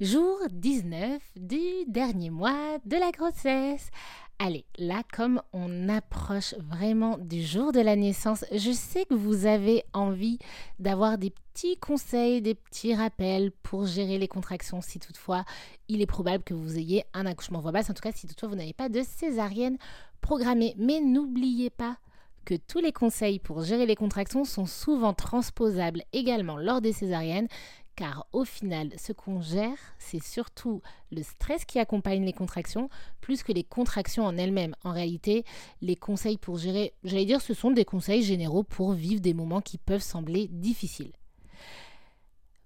Jour 0.00 0.38
19 0.50 1.20
du 1.36 1.60
dernier 1.86 2.30
mois 2.30 2.78
de 2.86 2.96
la 2.96 3.10
grossesse. 3.10 3.90
Allez, 4.38 4.64
là, 4.78 5.02
comme 5.12 5.42
on 5.52 5.90
approche 5.90 6.54
vraiment 6.54 7.18
du 7.18 7.42
jour 7.42 7.70
de 7.70 7.80
la 7.80 7.96
naissance, 7.96 8.46
je 8.50 8.72
sais 8.72 9.04
que 9.04 9.12
vous 9.12 9.44
avez 9.44 9.84
envie 9.92 10.38
d'avoir 10.78 11.18
des 11.18 11.28
petits 11.28 11.76
conseils, 11.76 12.40
des 12.40 12.54
petits 12.54 12.94
rappels 12.94 13.52
pour 13.62 13.84
gérer 13.84 14.16
les 14.16 14.26
contractions 14.26 14.80
si 14.80 15.00
toutefois 15.00 15.44
il 15.88 16.00
est 16.00 16.06
probable 16.06 16.44
que 16.44 16.54
vous 16.54 16.78
ayez 16.78 17.04
un 17.12 17.26
accouchement 17.26 17.60
voix 17.60 17.72
basse, 17.72 17.90
en 17.90 17.94
tout 17.94 18.00
cas 18.00 18.12
si 18.12 18.26
toutefois 18.26 18.48
vous 18.48 18.56
n'avez 18.56 18.72
pas 18.72 18.88
de 18.88 19.02
césarienne 19.02 19.76
programmée. 20.22 20.74
Mais 20.78 21.02
n'oubliez 21.02 21.68
pas 21.68 21.98
que 22.46 22.54
tous 22.54 22.78
les 22.78 22.92
conseils 22.92 23.38
pour 23.38 23.62
gérer 23.62 23.86
les 23.86 23.96
contractions 23.96 24.44
sont 24.44 24.66
souvent 24.66 25.12
transposables 25.12 26.02
également 26.12 26.56
lors 26.56 26.80
des 26.80 26.92
césariennes 26.92 27.48
car 27.96 28.26
au 28.32 28.44
final, 28.44 28.90
ce 28.98 29.12
qu'on 29.12 29.40
gère, 29.40 29.76
c'est 29.98 30.22
surtout 30.22 30.80
le 31.12 31.22
stress 31.22 31.64
qui 31.64 31.78
accompagne 31.78 32.24
les 32.24 32.32
contractions, 32.32 32.88
plus 33.20 33.42
que 33.42 33.52
les 33.52 33.64
contractions 33.64 34.24
en 34.24 34.36
elles-mêmes. 34.36 34.74
En 34.84 34.92
réalité, 34.92 35.44
les 35.82 35.96
conseils 35.96 36.38
pour 36.38 36.56
gérer, 36.56 36.94
j'allais 37.04 37.26
dire, 37.26 37.40
ce 37.40 37.54
sont 37.54 37.70
des 37.70 37.84
conseils 37.84 38.22
généraux 38.22 38.62
pour 38.62 38.92
vivre 38.92 39.20
des 39.20 39.34
moments 39.34 39.60
qui 39.60 39.78
peuvent 39.78 40.02
sembler 40.02 40.48
difficiles. 40.48 41.12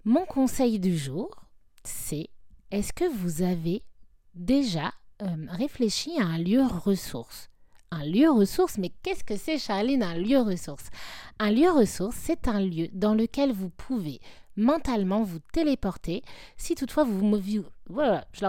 Mon 0.03 0.25
conseil 0.25 0.79
du 0.79 0.97
jour, 0.97 1.29
c'est 1.83 2.29
est-ce 2.71 2.93
que 2.93 3.05
vous 3.05 3.41
avez 3.41 3.83
déjà 4.35 4.93
euh, 5.21 5.47
réfléchi 5.49 6.11
à 6.19 6.25
un 6.25 6.37
lieu 6.37 6.63
ressource? 6.63 7.49
Un 7.91 8.05
lieu 8.05 8.29
ressource, 8.29 8.77
mais 8.77 8.91
qu'est-ce 9.03 9.23
que 9.23 9.37
c'est, 9.37 9.57
Charline, 9.57 10.03
un 10.03 10.15
lieu 10.15 10.39
ressource? 10.39 10.89
Un 11.39 11.51
lieu 11.51 11.71
ressource, 11.71 12.15
c'est 12.19 12.47
un 12.47 12.59
lieu 12.59 12.89
dans 12.93 13.13
lequel 13.13 13.51
vous 13.51 13.69
pouvez 13.69 14.19
mentalement 14.55 15.23
vous 15.23 15.39
téléporter 15.53 16.23
si 16.57 16.75
toutefois 16.75 17.03
vous 17.03 17.23
voilà, 17.87 18.25
je 18.33 18.41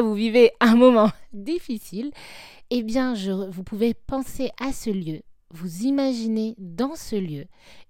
vous 0.00 0.14
vivez 0.14 0.52
un 0.60 0.74
moment 0.74 1.10
difficile, 1.32 2.12
eh 2.70 2.82
bien 2.82 3.14
vous 3.50 3.62
pouvez 3.62 3.94
penser 3.94 4.50
à 4.58 4.72
ce 4.72 4.90
lieu, 4.90 5.22
vous 5.50 5.82
imaginez 5.82 6.54
dans 6.58 6.96
ce 6.96 7.16
lieu 7.16 7.44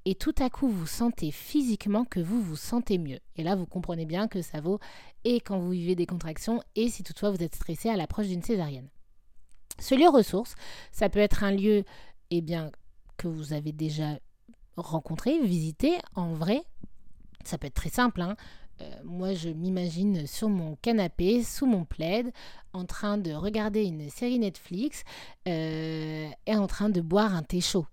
et 0.05 0.15
tout 0.15 0.35
à 0.39 0.51
coup 0.51 0.69
vous 0.69 0.87
sentez 0.87 1.31
physiquement 1.31 2.05
que 2.05 2.21
vous 2.21 2.43
vous 2.43 2.57
sentez 2.57 2.99
mieux. 2.99 3.21
Et 3.37 3.43
là 3.43 3.57
vous 3.57 3.67
comprenez 3.67 4.05
bien 4.05 4.29
que 4.29 4.43
ça 4.43 4.61
vaut 4.61 4.81
et 5.25 5.41
quand 5.41 5.59
vous 5.59 5.71
vivez 5.71 5.95
des 5.95 6.07
contractions 6.07 6.61
et 6.75 6.89
si 6.89 7.03
toutefois 7.03 7.31
vous 7.31 7.43
êtes 7.43 7.55
stressé 7.55 7.89
à 7.89 7.97
l'approche 7.97 8.27
d'une 8.27 8.43
césarienne. 8.43 8.89
Ce 9.81 9.95
lieu 9.95 10.09
ressource, 10.09 10.55
ça 10.93 11.09
peut 11.09 11.21
être 11.21 11.43
un 11.43 11.53
lieu 11.53 11.85
eh 12.31 12.41
bien 12.41 12.71
que 13.17 13.29
vous 13.29 13.53
avez 13.53 13.73
déjà 13.73 14.19
rencontré, 14.77 15.41
visité 15.41 15.99
en 16.15 16.33
vrai, 16.33 16.63
ça 17.49 17.59
peut 17.59 17.67
être 17.67 17.75
très 17.75 17.91
simple. 17.91 18.21
Hein. 18.21 18.37
Euh, 18.81 18.91
moi, 19.05 19.35
je 19.35 19.49
m'imagine 19.49 20.27
sur 20.27 20.49
mon 20.49 20.77
canapé, 20.77 21.43
sous 21.45 21.67
mon 21.67 21.85
plaid, 21.85 22.33
en 22.73 22.85
train 22.85 23.19
de 23.19 23.33
regarder 23.33 23.85
une 23.85 24.11
série 24.11 24.39
Netflix 24.39 25.05
euh, 25.49 26.29
et 26.47 26.57
en 26.57 26.67
train 26.67 26.89
de 26.89 27.01
boire 27.01 27.35
un 27.35 27.43
thé 27.43 27.61
chaud. 27.61 27.87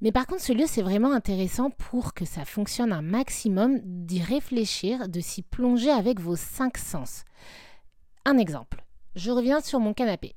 Mais 0.00 0.12
par 0.12 0.26
contre, 0.26 0.42
ce 0.42 0.52
lieu, 0.52 0.64
c'est 0.66 0.82
vraiment 0.82 1.12
intéressant 1.12 1.70
pour 1.70 2.14
que 2.14 2.24
ça 2.24 2.44
fonctionne 2.44 2.92
un 2.92 3.02
maximum, 3.02 3.80
d'y 3.82 4.22
réfléchir, 4.22 5.08
de 5.08 5.20
s'y 5.20 5.42
plonger 5.42 5.90
avec 5.90 6.20
vos 6.20 6.36
cinq 6.36 6.78
sens. 6.78 7.24
Un 8.24 8.38
exemple. 8.38 8.84
Je 9.16 9.32
reviens 9.32 9.60
sur 9.60 9.80
mon 9.80 9.94
canapé. 9.94 10.36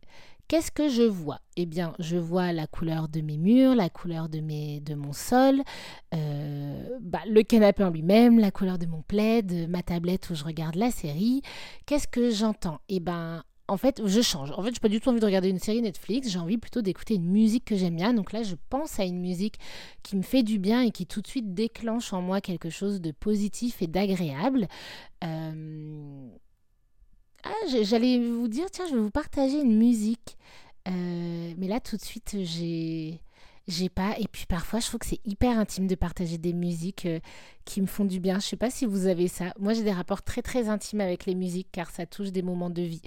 Qu'est-ce 0.52 0.70
que 0.70 0.90
je 0.90 1.04
vois? 1.04 1.40
Eh 1.56 1.66
bien, 1.66 1.94
je 2.00 2.18
vois 2.18 2.52
la 2.52 2.68
couleur 2.68 3.08
de 3.08 3.22
mes 3.22 3.38
murs, 3.38 3.74
la 3.74 3.90
couleur 3.90 4.28
de, 4.28 4.42
mes, 4.42 4.82
de 4.82 4.96
mon 4.96 5.14
sol, 5.14 5.62
euh, 6.14 6.98
bah, 7.00 7.22
le 7.26 7.42
canapé 7.42 7.86
en 7.86 7.90
lui-même, 7.90 8.38
la 8.38 8.52
couleur 8.52 8.78
de 8.78 8.86
mon 8.86 9.02
plaid, 9.02 9.70
ma 9.70 9.82
tablette 9.82 10.30
où 10.30 10.36
je 10.36 10.44
regarde 10.44 10.76
la 10.76 10.92
série. 10.92 11.42
Qu'est-ce 11.86 12.06
que 12.06 12.32
j'entends? 12.32 12.82
Eh 12.90 13.00
bien, 13.00 13.46
en 13.70 13.78
fait, 13.78 14.02
je 14.06 14.20
change. 14.20 14.52
En 14.52 14.62
fait, 14.62 14.72
je 14.72 14.74
n'ai 14.74 14.80
pas 14.82 14.90
du 14.90 15.00
tout 15.00 15.08
envie 15.08 15.22
de 15.22 15.26
regarder 15.26 15.48
une 15.48 15.58
série 15.58 15.82
Netflix, 15.82 16.28
j'ai 16.28 16.40
envie 16.40 16.58
plutôt 16.58 16.82
d'écouter 16.82 17.16
une 17.16 17.32
musique 17.32 17.64
que 17.64 17.78
j'aime 17.78 17.96
bien. 17.96 18.14
Donc 18.14 18.34
là, 18.34 18.44
je 18.44 18.56
pense 18.70 19.00
à 19.00 19.06
une 19.06 19.22
musique 19.22 19.56
qui 20.04 20.17
me 20.17 20.22
fait 20.22 20.44
du 20.44 20.60
bien 20.60 20.82
et 20.82 20.92
qui 20.92 21.06
tout 21.06 21.22
de 21.22 21.28
suite 21.28 21.54
déclenche 21.54 22.11
en 22.11 22.22
moi 22.22 22.42
quelque 22.42 22.70
chose 22.70 23.00
de 23.00 23.11
positif 23.11 23.82
et 23.82 23.88
d'agréable. 23.88 24.67
Euh, 25.23 26.28
ah, 27.44 27.82
j'allais 27.84 28.20
vous 28.20 28.48
dire, 28.48 28.70
tiens, 28.72 28.86
je 28.90 28.96
vais 28.96 29.02
vous 29.02 29.12
partager 29.12 29.60
une 29.62 29.78
musique. 29.78 30.38
Euh, 30.88 31.54
mais 31.58 31.68
là, 31.68 31.80
tout 31.80 31.98
de 31.98 32.02
suite, 32.02 32.38
j'ai 32.42 33.22
j'ai 33.68 33.90
pas. 33.90 34.16
Et 34.20 34.28
puis 34.28 34.46
parfois, 34.48 34.80
je 34.80 34.88
trouve 34.88 35.00
que 35.00 35.06
c'est 35.06 35.26
hyper 35.26 35.58
intime 35.58 35.88
de 35.88 35.96
partager 35.96 36.38
des 36.38 36.54
musiques 36.54 37.06
euh, 37.06 37.20
qui 37.66 37.82
me 37.82 37.88
font 37.88 38.06
du 38.06 38.20
bien. 38.20 38.40
Je 38.40 38.48
sais 38.48 38.58
pas 38.58 38.70
si 38.70 38.86
vous 38.86 39.08
avez 39.08 39.28
ça. 39.28 39.54
Moi, 39.60 39.74
j'ai 39.74 39.84
des 39.84 39.92
rapports 39.92 40.24
très 40.24 40.42
très 40.42 40.70
intimes 40.70 41.02
avec 41.02 41.26
les 41.26 41.36
musiques 41.36 41.70
car 41.72 41.90
ça 41.90 42.06
touche 42.06 42.32
des 42.32 42.42
moments 42.42 42.70
de 42.70 42.82
vie. 42.82 43.02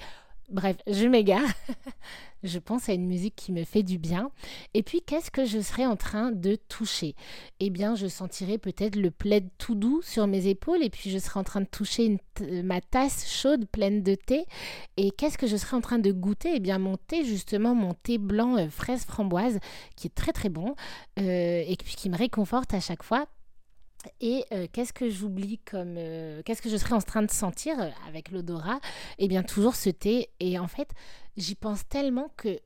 Bref, 0.51 0.77
je 0.87 1.07
m'égare. 1.07 1.49
je 2.43 2.59
pense 2.59 2.89
à 2.89 2.93
une 2.93 3.07
musique 3.07 3.35
qui 3.35 3.51
me 3.51 3.65
fait 3.65 3.83
du 3.83 3.99
bien. 3.99 4.31
Et 4.75 4.83
puis, 4.83 5.01
qu'est-ce 5.01 5.31
que 5.31 5.47
je 5.47 5.59
serais 5.61 5.87
en 5.87 5.97
train 5.97 6.31
de 6.33 6.57
toucher? 6.69 7.15
Eh 7.61 7.71
bien, 7.71 7.95
je 7.95 8.07
sentirais 8.07 8.59
peut-être 8.59 8.97
le 8.97 9.11
plaid 9.11 9.49
tout 9.57 9.75
doux 9.75 10.03
sur 10.03 10.27
mes 10.27 10.47
épaules 10.47 10.83
et 10.83 10.91
puis 10.91 11.11
je 11.11 11.19
serais 11.19 11.41
en 11.41 11.45
train 11.45 11.63
de 11.63 11.67
toucher 11.67 12.19
ma 12.63 12.81
tasse 12.83 13.27
chaude 13.27 13.67
pleine 13.67 14.03
de 14.03 14.15
thé. 14.15 14.45
Et 14.99 15.11
qu'est-ce 15.11 15.39
que 15.39 15.47
je 15.47 15.57
serais 15.57 15.77
en 15.77 15.81
train 15.81 15.99
de 15.99 16.13
goûter? 16.13 16.53
Eh 16.57 16.61
bien, 16.61 16.79
mon 16.79 16.99
thé, 16.99 17.25
justement, 17.25 17.75
mon 17.75 17.95
thé 17.95 18.19
blanc 18.19 18.59
euh, 18.59 18.69
fraise 18.69 19.05
framboise 19.05 19.59
qui 19.97 20.09
est 20.09 20.15
très 20.15 20.33
très 20.33 20.51
bon 20.51 20.75
euh, 21.19 21.65
et 21.67 21.77
puis 21.83 21.95
qui 21.97 22.11
me 22.11 22.17
réconforte 22.17 22.75
à 22.75 22.81
chaque 22.81 23.03
fois 23.03 23.27
et 24.21 24.45
euh, 24.53 24.67
qu'est-ce 24.73 24.93
que 24.93 25.11
j'oublie 25.11 25.59
comme. 25.59 25.97
Euh, 25.97 26.43
qu'est-ce 26.45 26.63
que 26.63 26.69
je 26.69 26.77
serais 26.77 26.95
en 26.95 27.01
train 27.01 27.23
de 27.23 27.31
sentir 27.31 27.81
euh, 27.81 27.89
avec 28.09 28.31
l'odorat? 28.31 28.81
Eh 29.19 29.29
bien, 29.29 29.43
toujours 29.43 29.75
ce 29.75 29.91
thé. 29.91 30.31
Et 30.41 30.59
en 30.59 30.69
fait, 30.69 30.89
j'y 31.37 31.55
pense 31.55 31.87
tellement 31.89 32.31
que 32.37 32.61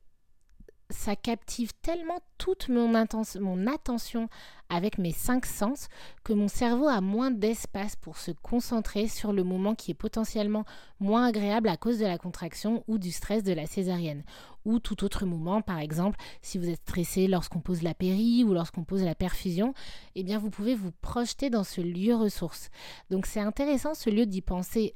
ça 0.91 1.17
captive 1.17 1.73
tellement 1.83 2.21
toute 2.39 2.69
mon, 2.69 2.95
attention 2.95 4.29
avec 4.71 4.97
mes 4.97 5.13
cinq 5.13 5.45
sens 5.45 5.89
que 6.25 6.33
mon 6.33 6.49
cerveau 6.49 6.89
a 6.89 7.01
moins 7.01 7.31
d'espace 7.31 7.95
pour 7.97 8.17
se 8.17 8.31
concentrer 8.31 9.07
sur 9.07 9.33
le 9.33 9.45
moment 9.45 9.75
qui 9.75 9.91
est 9.91 9.95
potentiellement 9.95 10.65
moins 10.99 11.27
agréable 11.27 11.69
à 11.69 11.77
cause 11.77 11.99
de 11.99 12.07
la 12.07 12.17
contraction 12.17 12.85
ou 12.89 12.97
du 12.97 13.11
stress 13.11 13.43
de 13.43 13.53
la 13.53 13.67
césarienne. 13.67 14.25
Ou 14.65 14.79
tout 14.79 15.05
autre 15.05 15.27
moment, 15.27 15.61
par 15.61 15.79
exemple, 15.79 16.19
si 16.41 16.59
vous 16.59 16.69
êtes 16.69 16.81
stressé 16.81 17.27
lorsqu'on 17.27 17.61
pose 17.61 17.83
la 17.83 17.95
péri 17.95 18.45
ou 18.45 18.55
lorsqu'on 18.55 18.85
pose 18.85 19.03
la 19.03 19.15
perfusion, 19.15 19.75
eh 20.15 20.23
bien 20.23 20.39
vous 20.39 20.51
pouvez 20.51 20.75
vous 20.75 20.93
projeter 21.03 21.51
dans 21.51 21.65
ce 21.65 21.81
lieu 21.83 22.15
ressource. 22.15 22.71
Donc 23.11 23.27
c'est 23.27 23.41
intéressant 23.41 23.95
ce 23.95 24.09
lieu 24.09 24.25
d'y 24.25 24.41
penser 24.41 24.95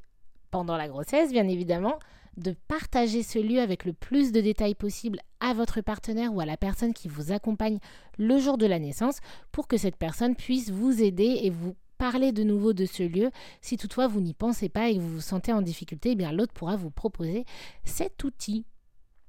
pendant 0.50 0.76
la 0.76 0.88
grossesse, 0.88 1.32
bien 1.32 1.48
évidemment, 1.48 1.98
de 2.36 2.54
partager 2.68 3.22
ce 3.22 3.38
lieu 3.38 3.60
avec 3.60 3.84
le 3.84 3.92
plus 3.92 4.32
de 4.32 4.40
détails 4.40 4.74
possible 4.74 5.20
à 5.40 5.54
votre 5.54 5.80
partenaire 5.80 6.32
ou 6.34 6.40
à 6.40 6.46
la 6.46 6.56
personne 6.56 6.94
qui 6.94 7.08
vous 7.08 7.32
accompagne 7.32 7.78
le 8.18 8.38
jour 8.38 8.58
de 8.58 8.66
la 8.66 8.78
naissance 8.78 9.18
pour 9.50 9.68
que 9.68 9.76
cette 9.76 9.96
personne 9.96 10.36
puisse 10.36 10.70
vous 10.70 11.02
aider 11.02 11.40
et 11.42 11.50
vous 11.50 11.74
parler 11.98 12.32
de 12.32 12.42
nouveau 12.42 12.72
de 12.72 12.84
ce 12.84 13.02
lieu. 13.02 13.30
Si 13.60 13.76
toutefois 13.76 14.08
vous 14.08 14.20
n'y 14.20 14.34
pensez 14.34 14.68
pas 14.68 14.88
et 14.88 14.96
que 14.96 15.00
vous 15.00 15.14
vous 15.14 15.20
sentez 15.20 15.52
en 15.52 15.62
difficulté, 15.62 16.12
eh 16.12 16.16
bien 16.16 16.32
l'autre 16.32 16.52
pourra 16.52 16.76
vous 16.76 16.90
proposer 16.90 17.44
cet 17.84 18.24
outil. 18.24 18.64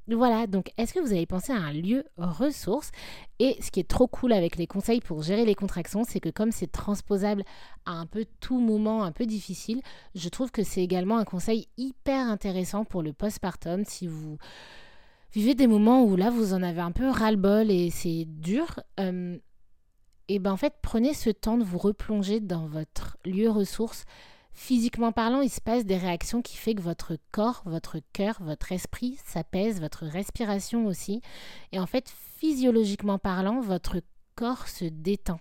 Voilà, 0.09 0.47
donc 0.47 0.71
est-ce 0.77 0.93
que 0.93 0.99
vous 0.99 1.13
avez 1.13 1.25
pensé 1.25 1.53
à 1.53 1.57
un 1.57 1.71
lieu 1.71 2.03
ressource? 2.17 2.91
Et 3.39 3.55
ce 3.61 3.71
qui 3.71 3.79
est 3.79 3.87
trop 3.87 4.07
cool 4.07 4.33
avec 4.33 4.57
les 4.57 4.67
conseils 4.67 4.99
pour 4.99 5.21
gérer 5.21 5.45
les 5.45 5.55
contractions, 5.55 6.03
c'est 6.03 6.19
que 6.19 6.29
comme 6.29 6.51
c'est 6.51 6.71
transposable 6.71 7.43
à 7.85 7.91
un 7.91 8.05
peu 8.05 8.25
tout 8.41 8.59
moment 8.59 9.03
un 9.03 9.13
peu 9.13 9.25
difficile, 9.25 9.81
je 10.13 10.27
trouve 10.27 10.51
que 10.51 10.63
c'est 10.63 10.83
également 10.83 11.17
un 11.17 11.23
conseil 11.23 11.67
hyper 11.77 12.27
intéressant 12.27 12.83
pour 12.83 13.01
le 13.01 13.13
postpartum 13.13 13.85
si 13.85 14.07
vous 14.07 14.37
vivez 15.31 15.55
des 15.55 15.67
moments 15.67 16.03
où 16.03 16.17
là 16.17 16.29
vous 16.29 16.53
en 16.53 16.63
avez 16.63 16.81
un 16.81 16.91
peu 16.91 17.09
ras-le-bol 17.09 17.71
et 17.71 17.89
c'est 17.89 18.25
dur. 18.27 18.81
Euh, 18.99 19.37
et 20.27 20.39
ben 20.39 20.51
en 20.51 20.57
fait, 20.57 20.73
prenez 20.81 21.13
ce 21.13 21.29
temps 21.29 21.57
de 21.57 21.63
vous 21.63 21.77
replonger 21.77 22.41
dans 22.41 22.67
votre 22.67 23.17
lieu 23.25 23.49
ressource 23.49 24.05
Physiquement 24.53 25.11
parlant, 25.11 25.41
il 25.41 25.49
se 25.49 25.61
passe 25.61 25.85
des 25.85 25.97
réactions 25.97 26.41
qui 26.41 26.57
font 26.57 26.73
que 26.73 26.81
votre 26.81 27.17
corps, 27.31 27.63
votre 27.65 27.99
cœur, 28.13 28.37
votre 28.41 28.71
esprit 28.71 29.17
s'apaise, 29.25 29.81
votre 29.81 30.05
respiration 30.05 30.85
aussi. 30.85 31.21
Et 31.71 31.79
en 31.79 31.87
fait, 31.87 32.13
physiologiquement 32.37 33.17
parlant, 33.17 33.61
votre 33.61 34.01
corps 34.35 34.67
se 34.67 34.85
détend. 34.85 35.39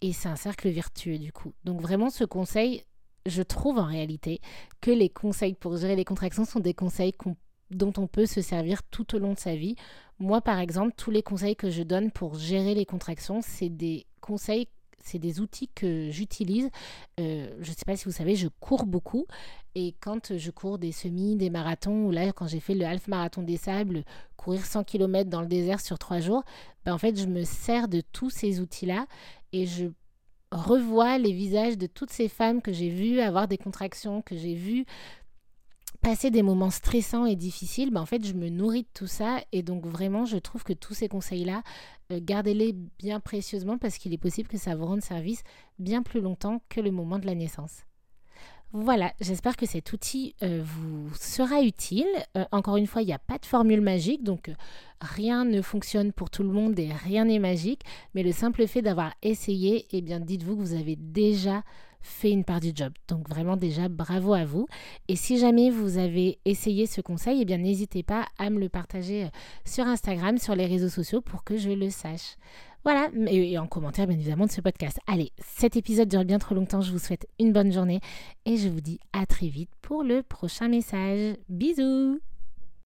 Et 0.00 0.12
c'est 0.12 0.28
un 0.28 0.36
cercle 0.36 0.70
vertueux 0.70 1.18
du 1.18 1.30
coup. 1.32 1.52
Donc 1.64 1.82
vraiment, 1.82 2.08
ce 2.08 2.24
conseil, 2.24 2.84
je 3.26 3.42
trouve 3.42 3.78
en 3.78 3.84
réalité 3.84 4.40
que 4.80 4.90
les 4.90 5.10
conseils 5.10 5.54
pour 5.54 5.76
gérer 5.76 5.94
les 5.94 6.06
contractions 6.06 6.46
sont 6.46 6.60
des 6.60 6.74
conseils 6.74 7.12
dont 7.70 7.92
on 7.98 8.06
peut 8.06 8.26
se 8.26 8.40
servir 8.40 8.82
tout 8.84 9.14
au 9.14 9.18
long 9.18 9.34
de 9.34 9.38
sa 9.38 9.54
vie. 9.54 9.76
Moi, 10.18 10.40
par 10.40 10.58
exemple, 10.58 10.94
tous 10.96 11.10
les 11.10 11.22
conseils 11.22 11.54
que 11.54 11.70
je 11.70 11.82
donne 11.82 12.10
pour 12.10 12.34
gérer 12.34 12.74
les 12.74 12.86
contractions, 12.86 13.40
c'est 13.42 13.68
des 13.68 14.06
conseils 14.20 14.68
c'est 15.02 15.18
des 15.18 15.40
outils 15.40 15.68
que 15.74 16.10
j'utilise. 16.10 16.70
Euh, 17.18 17.48
je 17.60 17.70
ne 17.70 17.76
sais 17.76 17.84
pas 17.84 17.96
si 17.96 18.04
vous 18.04 18.12
savez, 18.12 18.36
je 18.36 18.48
cours 18.48 18.86
beaucoup. 18.86 19.26
Et 19.74 19.94
quand 20.00 20.36
je 20.36 20.50
cours 20.50 20.78
des 20.78 20.92
semis, 20.92 21.36
des 21.36 21.50
marathons, 21.50 22.06
ou 22.06 22.10
là, 22.10 22.32
quand 22.32 22.46
j'ai 22.46 22.60
fait 22.60 22.74
le 22.74 22.84
half 22.84 23.08
marathon 23.08 23.42
des 23.42 23.56
sables, 23.56 24.04
courir 24.36 24.64
100 24.64 24.84
km 24.84 25.30
dans 25.30 25.42
le 25.42 25.46
désert 25.46 25.80
sur 25.80 25.98
trois 25.98 26.20
jours, 26.20 26.42
ben 26.84 26.92
en 26.92 26.98
fait, 26.98 27.18
je 27.18 27.26
me 27.26 27.44
sers 27.44 27.88
de 27.88 28.00
tous 28.12 28.30
ces 28.30 28.60
outils-là 28.60 29.06
et 29.52 29.66
je 29.66 29.86
revois 30.52 31.18
les 31.18 31.32
visages 31.32 31.78
de 31.78 31.86
toutes 31.86 32.10
ces 32.10 32.28
femmes 32.28 32.60
que 32.60 32.72
j'ai 32.72 32.88
vues 32.88 33.20
avoir 33.20 33.46
des 33.46 33.58
contractions, 33.58 34.22
que 34.22 34.36
j'ai 34.36 34.54
vues 34.54 34.84
passer 36.00 36.30
des 36.30 36.42
moments 36.42 36.70
stressants 36.70 37.26
et 37.26 37.36
difficiles, 37.36 37.90
ben 37.90 38.00
en 38.00 38.06
fait, 38.06 38.24
je 38.24 38.32
me 38.32 38.48
nourris 38.48 38.82
de 38.82 38.88
tout 38.94 39.06
ça. 39.06 39.38
Et 39.52 39.62
donc, 39.62 39.86
vraiment, 39.86 40.24
je 40.24 40.38
trouve 40.38 40.64
que 40.64 40.72
tous 40.72 40.94
ces 40.94 41.08
conseils-là, 41.08 41.62
euh, 42.12 42.20
gardez-les 42.22 42.74
bien 42.98 43.20
précieusement 43.20 43.78
parce 43.78 43.98
qu'il 43.98 44.12
est 44.12 44.18
possible 44.18 44.48
que 44.48 44.58
ça 44.58 44.74
vous 44.74 44.86
rende 44.86 45.02
service 45.02 45.42
bien 45.78 46.02
plus 46.02 46.20
longtemps 46.20 46.62
que 46.68 46.80
le 46.80 46.90
moment 46.90 47.18
de 47.18 47.26
la 47.26 47.34
naissance. 47.34 47.84
Voilà, 48.72 49.12
j'espère 49.20 49.56
que 49.56 49.66
cet 49.66 49.92
outil 49.92 50.36
euh, 50.44 50.62
vous 50.64 51.12
sera 51.16 51.60
utile. 51.60 52.06
Euh, 52.36 52.44
encore 52.52 52.76
une 52.76 52.86
fois, 52.86 53.02
il 53.02 53.06
n'y 53.06 53.12
a 53.12 53.18
pas 53.18 53.38
de 53.38 53.44
formule 53.44 53.80
magique, 53.80 54.22
donc 54.22 54.48
rien 55.00 55.44
ne 55.44 55.60
fonctionne 55.60 56.12
pour 56.12 56.30
tout 56.30 56.44
le 56.44 56.50
monde 56.50 56.78
et 56.78 56.92
rien 56.92 57.24
n'est 57.24 57.40
magique. 57.40 57.82
Mais 58.14 58.22
le 58.22 58.30
simple 58.30 58.68
fait 58.68 58.80
d'avoir 58.80 59.12
essayé, 59.22 59.88
eh 59.90 60.02
bien, 60.02 60.20
dites-vous 60.20 60.56
que 60.56 60.62
vous 60.62 60.74
avez 60.74 60.94
déjà 60.94 61.64
fait 62.02 62.30
une 62.30 62.44
part 62.44 62.60
du 62.60 62.72
job. 62.74 62.92
Donc 63.08 63.28
vraiment 63.28 63.56
déjà 63.56 63.88
bravo 63.88 64.34
à 64.34 64.44
vous. 64.44 64.66
Et 65.08 65.16
si 65.16 65.38
jamais 65.38 65.70
vous 65.70 65.98
avez 65.98 66.38
essayé 66.44 66.86
ce 66.86 67.00
conseil, 67.00 67.40
eh 67.42 67.44
bien 67.44 67.58
n'hésitez 67.58 68.02
pas 68.02 68.26
à 68.38 68.50
me 68.50 68.58
le 68.58 68.68
partager 68.68 69.24
euh, 69.24 69.28
sur 69.64 69.86
Instagram, 69.86 70.38
sur 70.38 70.54
les 70.54 70.66
réseaux 70.66 70.88
sociaux 70.88 71.20
pour 71.20 71.44
que 71.44 71.56
je 71.56 71.70
le 71.70 71.90
sache. 71.90 72.36
Voilà, 72.82 73.10
et 73.26 73.58
en 73.58 73.66
commentaire 73.66 74.06
bien 74.06 74.16
évidemment 74.16 74.46
de 74.46 74.50
ce 74.50 74.62
podcast. 74.62 74.98
Allez, 75.06 75.32
cet 75.38 75.76
épisode 75.76 76.08
dure 76.08 76.24
bien 76.24 76.38
trop 76.38 76.54
longtemps, 76.54 76.80
je 76.80 76.90
vous 76.90 76.98
souhaite 76.98 77.26
une 77.38 77.52
bonne 77.52 77.72
journée 77.72 78.00
et 78.46 78.56
je 78.56 78.70
vous 78.70 78.80
dis 78.80 78.98
à 79.12 79.26
très 79.26 79.48
vite 79.48 79.70
pour 79.82 80.02
le 80.02 80.22
prochain 80.22 80.68
message. 80.68 81.36
Bisous 81.50 82.20